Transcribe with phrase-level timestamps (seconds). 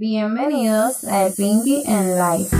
[0.00, 2.56] Bienvenidos a Pinky and Life.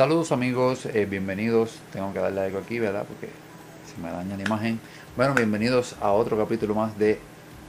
[0.00, 1.78] Saludos amigos, eh, bienvenidos.
[1.92, 3.04] Tengo que darle algo aquí, ¿verdad?
[3.06, 3.28] Porque
[3.84, 4.80] se me daña la imagen.
[5.14, 7.18] Bueno, bienvenidos a otro capítulo más de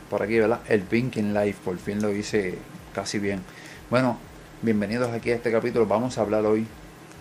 [0.09, 0.62] por aquí, ¿verdad?
[0.70, 1.59] El Pink in Life.
[1.66, 2.57] Por fin lo hice
[2.95, 3.41] casi bien.
[3.90, 4.17] Bueno,
[4.62, 5.85] bienvenidos aquí a este capítulo.
[5.88, 6.66] Vamos a hablar hoy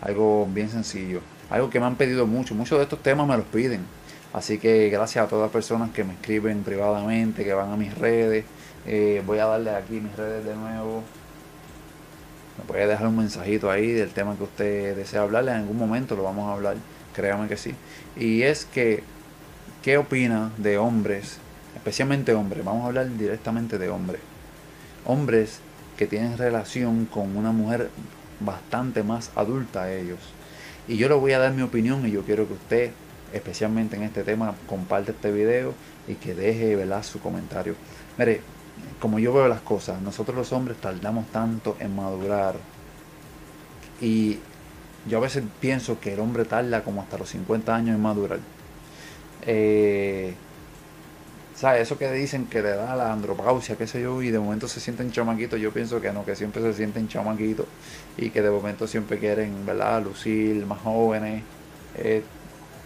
[0.00, 1.22] algo bien sencillo.
[1.50, 2.54] Algo que me han pedido mucho.
[2.54, 3.80] Muchos de estos temas me los piden.
[4.32, 7.98] Así que gracias a todas las personas que me escriben privadamente, que van a mis
[7.98, 8.44] redes.
[8.86, 11.02] Eh, voy a darle aquí mis redes de nuevo.
[12.60, 15.52] Me puede dejar un mensajito ahí del tema que usted desea hablarle.
[15.52, 16.76] En algún momento lo vamos a hablar.
[17.14, 17.74] Créame que sí.
[18.16, 19.02] Y es que,
[19.82, 21.38] ¿qué opina de hombres?
[21.74, 22.62] Especialmente hombres.
[22.64, 24.20] Vamos a hablar directamente de hombres.
[25.06, 25.60] Hombres
[25.96, 27.88] que tienen relación con una mujer
[28.40, 30.18] bastante más adulta a ellos.
[30.86, 32.90] Y yo le voy a dar mi opinión y yo quiero que usted,
[33.32, 35.72] especialmente en este tema, comparte este video
[36.06, 37.02] y que deje ¿verdad?
[37.02, 37.74] su comentario.
[38.18, 38.42] Mire,
[39.00, 42.56] como yo veo las cosas, nosotros los hombres tardamos tanto en madurar
[44.00, 44.38] y
[45.06, 48.38] yo a veces pienso que el hombre tarda como hasta los 50 años en madurar.
[49.42, 50.34] Eh,
[51.54, 51.82] ¿Sabes?
[51.82, 54.80] Eso que dicen que le da la andropausia, qué sé yo, y de momento se
[54.80, 57.66] sienten chamaquitos, yo pienso que no, que siempre se sienten chamaquitos
[58.16, 61.42] y que de momento siempre quieren, ¿verdad?, lucir más jóvenes.
[61.96, 62.22] Eh,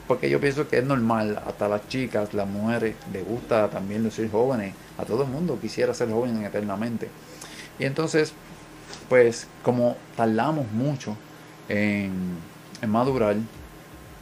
[0.07, 4.31] porque yo pienso que es normal, hasta las chicas, las mujeres, les gusta también lucir
[4.31, 7.09] jóvenes, a todo el mundo quisiera ser joven eternamente.
[7.79, 8.33] Y entonces,
[9.09, 11.17] pues como tardamos mucho
[11.69, 12.13] en,
[12.87, 13.37] madurar,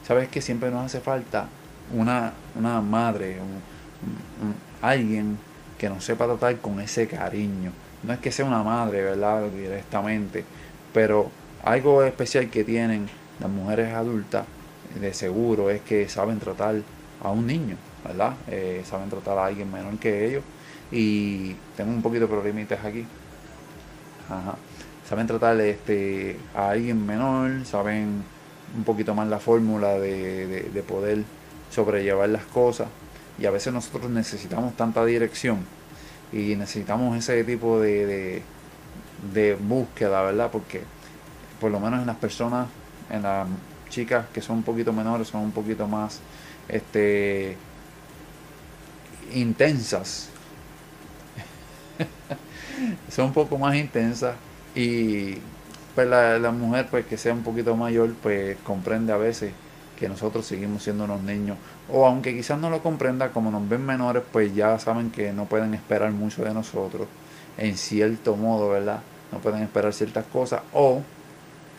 [0.06, 1.48] sabes que siempre nos hace falta
[1.92, 3.38] una, una madre,
[4.80, 5.36] alguien
[5.78, 7.72] que nos sepa tratar con ese cariño.
[8.04, 9.48] No es que sea una madre, ¿verdad?
[9.48, 10.44] Directamente,
[10.92, 11.30] pero
[11.64, 13.08] algo especial que tienen
[13.40, 14.44] las mujeres adultas,
[15.00, 16.76] de seguro, es que saben tratar
[17.22, 18.34] a un niño, ¿verdad?
[18.48, 20.44] Eh, saben tratar a alguien menor que ellos.
[20.90, 23.04] Y tengo un poquito de problemitas aquí.
[24.28, 24.56] Ajá.
[25.08, 28.22] Saben tratar este, a alguien menor, saben
[28.76, 31.22] un poquito más la fórmula de, de- de poder
[31.70, 32.88] sobrellevar las cosas.
[33.38, 35.58] Y a veces nosotros necesitamos tanta dirección
[36.32, 38.42] y necesitamos ese tipo de, de,
[39.34, 40.50] de búsqueda, ¿verdad?
[40.50, 40.82] Porque
[41.60, 42.68] por lo menos en las personas,
[43.10, 43.46] en las
[43.92, 46.20] chicas que son un poquito menores, son un poquito más
[46.68, 47.56] este
[49.34, 50.30] intensas.
[53.10, 54.34] son un poco más intensas
[54.74, 55.34] y
[55.94, 59.52] pues la, la mujer pues que sea un poquito mayor pues comprende a veces
[59.98, 61.58] que nosotros seguimos siendo unos niños
[61.90, 65.44] o aunque quizás no lo comprenda como nos ven menores pues ya saben que no
[65.44, 67.06] pueden esperar mucho de nosotros
[67.58, 69.00] en cierto modo verdad
[69.30, 71.02] no pueden esperar ciertas cosas o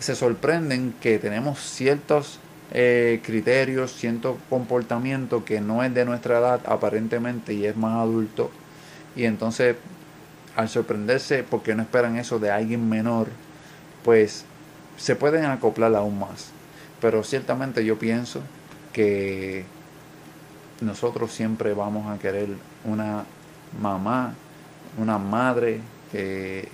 [0.03, 2.37] se sorprenden que tenemos ciertos
[2.73, 8.51] eh, criterios, cierto comportamiento que no es de nuestra edad aparentemente y es más adulto.
[9.15, 9.77] Y entonces,
[10.57, 13.27] al sorprenderse porque no esperan eso de alguien menor,
[14.03, 14.43] pues
[14.97, 16.49] se pueden acoplar aún más.
[16.99, 18.41] Pero ciertamente yo pienso
[18.91, 19.63] que
[20.81, 22.49] nosotros siempre vamos a querer
[22.83, 23.23] una
[23.79, 24.33] mamá,
[24.97, 25.79] una madre
[26.11, 26.67] que,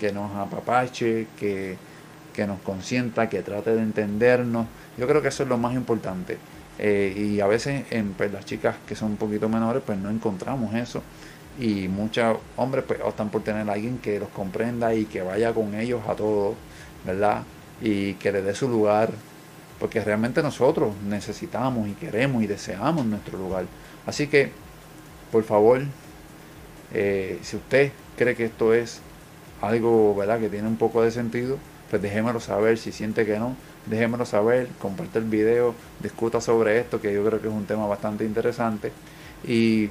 [0.00, 1.76] que nos apapache, que,
[2.34, 4.66] que nos consienta, que trate de entendernos.
[4.98, 6.36] Yo creo que eso es lo más importante.
[6.78, 10.10] Eh, y a veces en pues, las chicas que son un poquito menores, pues no
[10.10, 11.02] encontramos eso.
[11.58, 15.54] Y muchos hombres pues optan por tener a alguien que los comprenda y que vaya
[15.54, 16.54] con ellos a todo,
[17.06, 17.44] ¿verdad?
[17.80, 19.10] Y que le dé su lugar.
[19.78, 23.66] Porque realmente nosotros necesitamos y queremos y deseamos nuestro lugar.
[24.06, 24.50] Así que,
[25.30, 25.82] por favor,
[26.92, 29.00] eh, si usted cree que esto es
[29.60, 30.40] algo, ¿verdad?
[30.40, 31.58] Que tiene un poco de sentido,
[31.94, 32.76] pues déjemelo saber.
[32.76, 33.54] Si siente que no,
[33.86, 34.66] déjemelo saber.
[34.80, 38.90] Comparte el video, discuta sobre esto, que yo creo que es un tema bastante interesante.
[39.46, 39.90] Y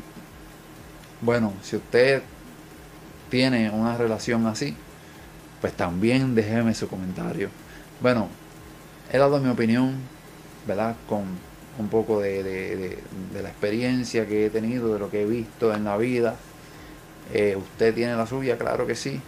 [1.21, 2.21] bueno, si usted
[3.29, 4.75] tiene una relación así,
[5.61, 7.47] pues también déjeme su comentario.
[8.01, 8.27] Bueno,
[9.09, 9.95] he dado mi opinión,
[10.67, 10.97] ¿verdad?
[11.07, 11.23] Con
[11.79, 12.97] un poco de,
[13.33, 16.35] la experiencia que he tenido, de lo que he visto en la vida.
[17.33, 19.21] Eh, usted tiene la suya, claro que sí,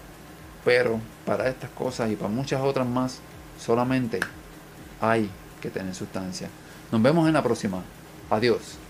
[0.65, 3.19] pero para estas cosas y para muchas otras más,
[3.57, 4.19] solamente
[4.99, 5.29] hay
[5.61, 6.49] que tener sustancia.
[6.91, 7.83] Nos vemos en la próxima.
[8.29, 8.84] Adiós.